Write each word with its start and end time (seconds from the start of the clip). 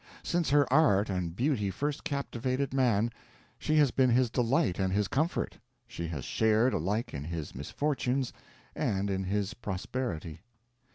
Since 0.23 0.49
her 0.49 0.65
art 0.73 1.11
and 1.11 1.35
beauty 1.35 1.69
first 1.69 2.03
captivated 2.03 2.73
man, 2.73 3.11
she 3.59 3.75
has 3.75 3.91
been 3.91 4.09
his 4.09 4.31
delight 4.31 4.79
and 4.79 4.91
his 4.91 5.07
comfort; 5.07 5.59
she 5.87 6.07
has 6.07 6.25
shared 6.25 6.73
alike 6.73 7.13
in 7.13 7.25
his 7.25 7.53
misfortunes 7.53 8.33
and 8.75 9.11
in 9.11 9.25
his 9.25 9.53
prosperity. 9.53 10.41